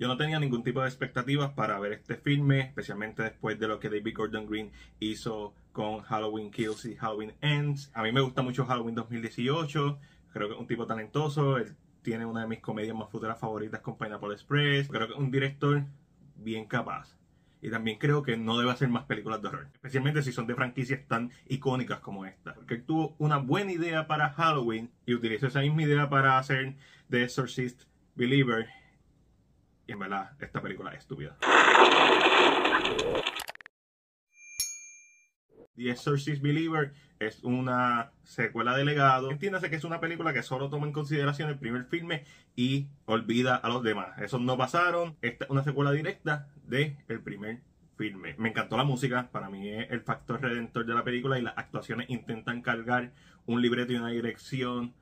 [0.00, 3.78] Yo no tenía ningún tipo de expectativas para ver este filme, especialmente después de lo
[3.78, 7.90] que David Gordon Green hizo con Halloween Kills y Halloween Ends.
[7.92, 9.98] A mí me gusta mucho Halloween 2018,
[10.32, 11.58] creo que es un tipo talentoso,
[12.00, 15.30] tiene una de mis comedias más futuras favoritas con Pineapple Express, creo que es un
[15.30, 15.84] director
[16.34, 17.18] bien capaz.
[17.60, 20.54] Y también creo que no debe hacer más películas de horror, especialmente si son de
[20.54, 22.54] franquicias tan icónicas como esta.
[22.54, 26.76] Porque él tuvo una buena idea para Halloween y utilizó esa misma idea para hacer
[27.10, 27.82] The Exorcist
[28.14, 28.79] Believer.
[29.90, 31.36] En verdad, esta película es estúpida.
[35.74, 39.32] The Exorcist Believer es una secuela de legado.
[39.32, 43.56] Entiéndase que es una película que solo toma en consideración el primer filme y olvida
[43.56, 44.16] a los demás.
[44.20, 45.16] Esos no pasaron.
[45.22, 47.60] Esta es una secuela directa del el primer
[47.96, 48.36] filme.
[48.38, 49.28] Me encantó la música.
[49.32, 53.10] Para mí es el factor redentor de la película y las actuaciones intentan cargar
[53.44, 54.94] un libreto y una dirección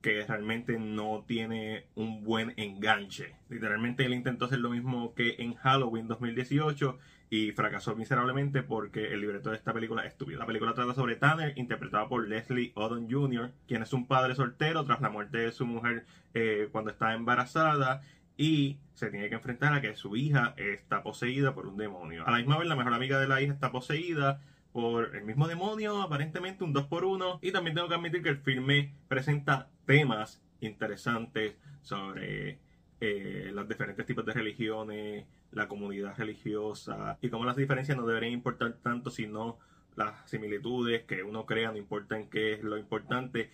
[0.00, 3.34] que realmente no tiene un buen enganche.
[3.48, 9.20] Literalmente él intentó hacer lo mismo que en Halloween 2018 y fracasó miserablemente porque el
[9.20, 10.38] libreto de esta película es estúpido.
[10.38, 14.84] La película trata sobre Tanner, interpretado por Leslie Odom Jr., quien es un padre soltero
[14.84, 18.02] tras la muerte de su mujer eh, cuando estaba embarazada
[18.36, 22.26] y se tiene que enfrentar a que su hija está poseída por un demonio.
[22.26, 24.40] A la misma vez, la mejor amiga de la hija está poseída
[24.76, 28.28] por el mismo demonio, aparentemente un 2 por 1 Y también tengo que admitir que
[28.28, 32.58] el filme presenta temas interesantes sobre
[33.00, 38.34] eh, los diferentes tipos de religiones, la comunidad religiosa y cómo las diferencias no deberían
[38.34, 39.58] importar tanto, sino
[39.94, 43.50] las similitudes que uno crea, no importan qué es lo importante.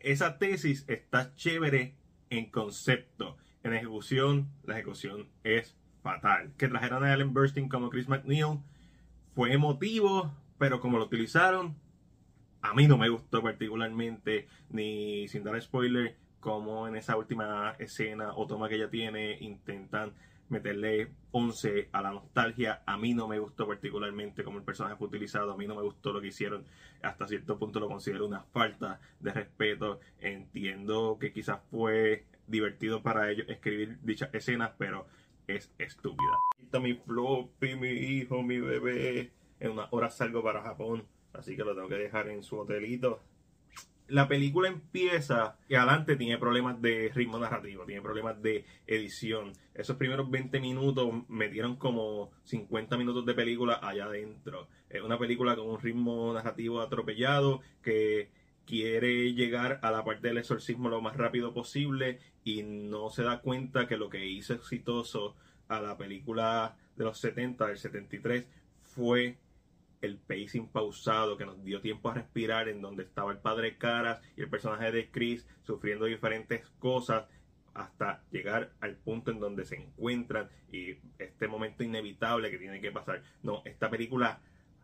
[0.00, 1.94] Esa tesis está chévere
[2.28, 3.38] en concepto.
[3.62, 6.52] En ejecución, la ejecución es fatal.
[6.58, 8.58] Que trajeran a Ellen Burstyn como Chris McNeil
[9.34, 11.74] fue emotivo, pero como lo utilizaron,
[12.62, 18.32] a mí no me gustó particularmente, ni sin dar spoiler, como en esa última escena
[18.34, 20.12] o toma que ella tiene, intentan
[20.48, 22.82] meterle 11 a la nostalgia.
[22.86, 25.82] A mí no me gustó particularmente como el personaje fue utilizado, a mí no me
[25.82, 26.64] gustó lo que hicieron.
[27.02, 30.00] Hasta cierto punto lo considero una falta de respeto.
[30.20, 35.06] Entiendo que quizás fue divertido para ellos escribir dichas escenas, pero
[35.46, 36.36] es estúpida.
[36.62, 39.32] Está mi floppy, mi hijo, mi bebé
[39.66, 43.20] en unas horas salgo para Japón, así que lo tengo que dejar en su hotelito.
[44.08, 49.52] La película empieza y adelante tiene problemas de ritmo narrativo, tiene problemas de edición.
[49.74, 54.68] Esos primeros 20 minutos metieron como 50 minutos de película allá adentro.
[54.88, 58.30] Es una película con un ritmo narrativo atropellado que
[58.64, 63.40] quiere llegar a la parte del exorcismo lo más rápido posible y no se da
[63.40, 65.34] cuenta que lo que hizo exitoso
[65.68, 68.46] a la película de los 70, del 73,
[68.82, 69.36] fue
[70.06, 74.20] el pacing pausado que nos dio tiempo a respirar en donde estaba el padre Caras
[74.36, 77.26] y el personaje de Chris sufriendo diferentes cosas
[77.74, 82.90] hasta llegar al punto en donde se encuentran y este momento inevitable que tiene que
[82.90, 83.22] pasar.
[83.42, 84.40] No, esta película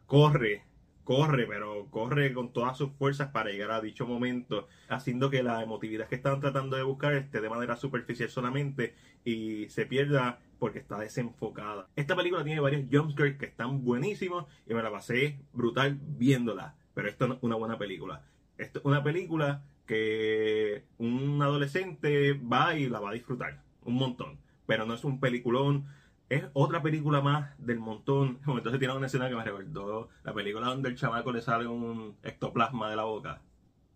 [0.07, 0.65] corre,
[1.05, 5.63] corre, pero corre con todas sus fuerzas para llegar a dicho momento, haciendo que la
[5.63, 8.95] emotividad que estaban tratando de buscar esté de manera superficial solamente
[9.25, 11.89] y se pierda porque está desenfocada.
[11.97, 16.77] Esta película tiene varios jumpscares que están buenísimos y me la pasé brutal viéndola.
[16.95, 18.23] Pero esto no es una buena película.
[18.59, 24.39] Esto es una película que un adolescente va y la va a disfrutar un montón.
[24.65, 25.87] Pero no es un peliculón.
[26.29, 28.39] Es otra película más del montón.
[28.47, 32.15] Entonces tiene una escena que me recordó la película donde el chamaco le sale un
[32.23, 33.43] ectoplasma de la boca.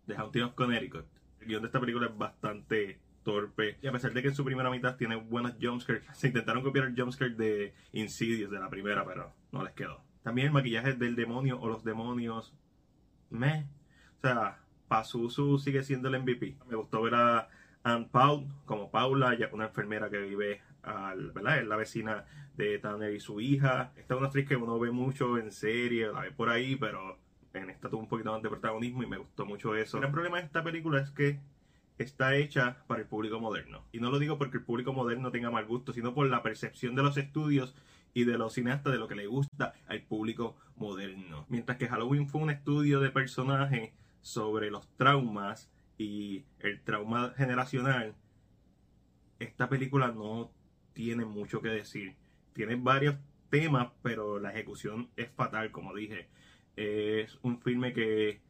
[0.05, 1.05] De Haunting of Connecticut.
[1.39, 3.77] El guion de esta película es bastante torpe.
[3.81, 6.85] Y a pesar de que en su primera mitad tiene buenas jumpscares, se intentaron copiar
[6.85, 10.01] el jumpscare de Insidious de la primera, pero no les quedó.
[10.23, 12.55] También el maquillaje del demonio o los demonios.
[13.29, 13.67] Me.
[14.17, 16.55] O sea, Pazuzu sigue siendo el MVP.
[16.69, 17.49] Me gustó ver a
[17.83, 21.59] Anne Paul como Paula, una enfermera que vive al, ¿verdad?
[21.59, 22.23] Es la vecina
[22.55, 23.91] de Tanner y su hija.
[23.97, 27.19] Esta es una actriz que uno ve mucho en serie, la ve por ahí, pero
[27.53, 30.01] en esta tuvo un poquito más de protagonismo y me gustó mucho eso.
[30.01, 31.41] El problema de esta película es que
[31.97, 33.83] está hecha para el público moderno.
[33.91, 36.95] Y no lo digo porque el público moderno tenga mal gusto, sino por la percepción
[36.95, 37.75] de los estudios
[38.13, 41.45] y de los cineastas de lo que le gusta al público moderno.
[41.49, 48.15] Mientras que Halloween fue un estudio de personaje sobre los traumas y el trauma generacional,
[49.39, 50.51] esta película no
[50.93, 52.15] tiene mucho que decir.
[52.53, 53.15] Tiene varios
[53.49, 56.27] temas, pero la ejecución es fatal, como dije.
[56.75, 58.41] Es un filme que,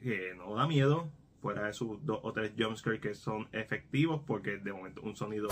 [0.00, 1.10] que no da miedo,
[1.46, 5.46] fuera de sus dos o tres jumpscares que son efectivos, porque de momento un sonido.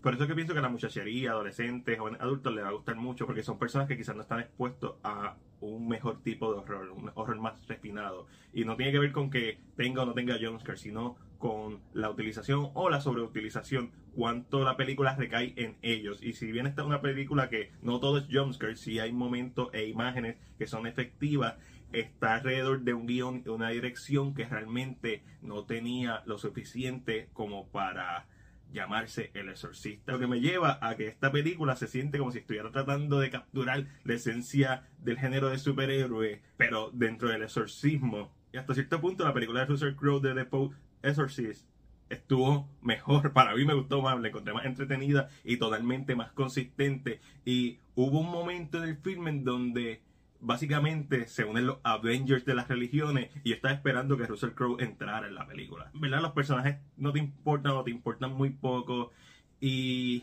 [0.00, 2.94] Por eso es que pienso que la muchachería, adolescentes, jóvenes adultos les va a gustar
[2.94, 6.90] mucho, porque son personas que quizás no están expuestos a un mejor tipo de horror,
[6.90, 8.28] un horror más refinado.
[8.52, 12.08] Y no tiene que ver con que tenga o no tenga jumpscares, sino con la
[12.08, 16.22] utilización o la sobreutilización, cuánto la película recae en ellos.
[16.22, 19.70] Y si bien esta es una película que no todo es jumpscare, si hay momentos
[19.72, 21.56] e imágenes que son efectivas,
[22.00, 27.68] está alrededor de un guion, de una dirección que realmente no tenía lo suficiente como
[27.68, 28.26] para
[28.72, 30.12] llamarse El Exorcista.
[30.12, 33.30] Lo que me lleva a que esta película se siente como si estuviera tratando de
[33.30, 38.32] capturar la esencia del género de superhéroe, pero dentro del exorcismo.
[38.52, 41.66] Y hasta cierto punto la película de Russell Crowe de The Pope Exorcist
[42.08, 47.20] estuvo mejor, para mí me gustó más, la encontré más entretenida y totalmente más consistente.
[47.44, 50.02] Y hubo un momento en el filme en donde
[50.40, 55.26] básicamente se unen los Avengers de las religiones y yo esperando que Russell Crowe entrara
[55.26, 55.90] en la película.
[55.94, 56.22] ¿Verdad?
[56.22, 59.12] Los personajes no te importan o te importan muy poco
[59.60, 60.22] y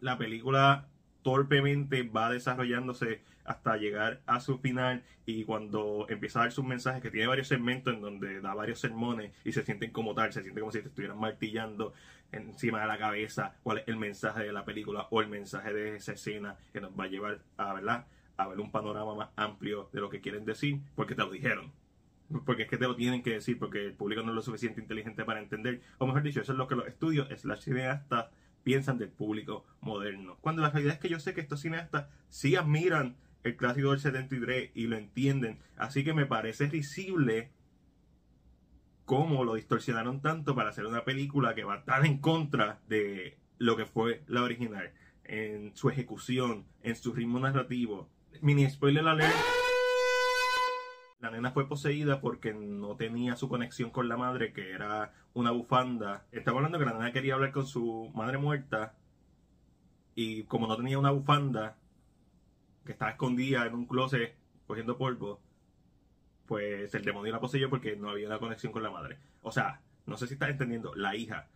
[0.00, 0.88] la película
[1.22, 7.02] torpemente va desarrollándose hasta llegar a su final y cuando empieza a dar sus mensajes,
[7.02, 10.42] que tiene varios segmentos en donde da varios sermones y se sienten como tal, se
[10.42, 11.94] siente como si te estuvieran martillando
[12.32, 15.96] encima de la cabeza cuál es el mensaje de la película o el mensaje de
[15.96, 18.06] esa escena que nos va a llevar a, ¿verdad?
[18.36, 21.72] A ver un panorama más amplio de lo que quieren decir, porque te lo dijeron.
[22.44, 24.80] Porque es que te lo tienen que decir, porque el público no es lo suficiente
[24.80, 25.82] inteligente para entender.
[25.98, 28.30] O mejor dicho, eso es lo que los estudios, las cineastas,
[28.64, 30.38] piensan del público moderno.
[30.40, 34.00] Cuando la realidad es que yo sé que estos cineastas sí admiran el clásico del
[34.00, 35.58] 73 y lo entienden.
[35.76, 37.52] Así que me parece risible
[39.04, 43.76] cómo lo distorsionaron tanto para hacer una película que va tan en contra de lo
[43.76, 44.92] que fue la original.
[45.24, 48.08] En su ejecución, en su ritmo narrativo,
[48.40, 49.34] Mini spoiler alert.
[51.20, 55.50] La nena fue poseída porque no tenía su conexión con la madre, que era una
[55.50, 56.26] bufanda.
[56.32, 58.94] Estaba hablando que la nena quería hablar con su madre muerta.
[60.14, 61.76] Y como no tenía una bufanda,
[62.84, 64.34] que estaba escondida en un closet
[64.66, 65.40] cogiendo polvo,
[66.46, 69.18] pues el demonio la poseyó porque no había una conexión con la madre.
[69.42, 71.48] O sea, no sé si estás entendiendo, la hija,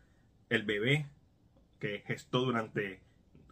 [0.48, 1.06] el bebé
[1.78, 3.00] que gestó durante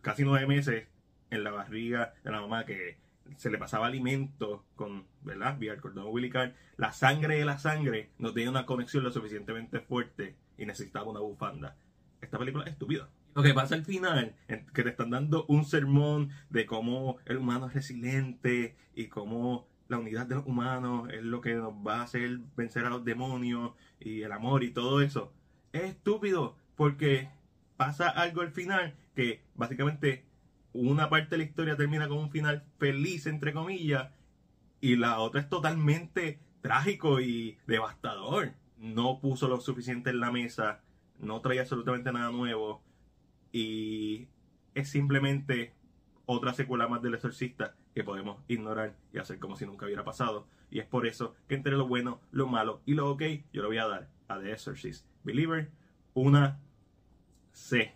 [0.01, 0.89] casi nueve meses
[1.31, 2.97] en la barriga de la mamá, que
[3.37, 5.59] se le pasaba alimento con, ¿verdad?
[5.59, 6.55] Vía el cordón umbilical.
[6.77, 11.21] La sangre de la sangre no tenía una conexión lo suficientemente fuerte y necesitaba una
[11.21, 11.77] bufanda.
[12.21, 13.09] Esta película es estúpida.
[13.35, 14.35] Lo que pasa al final,
[14.73, 19.99] que te están dando un sermón de cómo el humano es resiliente y cómo la
[19.99, 23.73] unidad de los humanos es lo que nos va a hacer vencer a los demonios
[24.01, 25.33] y el amor y todo eso.
[25.73, 27.29] Es estúpido porque
[27.77, 30.25] pasa algo al final que básicamente
[30.77, 34.11] una parte de la historia termina con un final feliz, entre comillas,
[34.81, 38.53] y la otra es totalmente trágico y devastador.
[38.79, 40.83] No puso lo suficiente en la mesa,
[41.19, 42.83] no traía absolutamente nada nuevo,
[43.53, 44.29] y
[44.75, 45.73] es simplemente
[46.27, 50.47] otra secuela más del exorcista que podemos ignorar y hacer como si nunca hubiera pasado.
[50.71, 53.23] Y es por eso que entre lo bueno, lo malo y lo ok,
[53.53, 55.71] yo le voy a dar a The Exorcist Believer
[56.13, 56.61] una
[57.53, 57.96] C.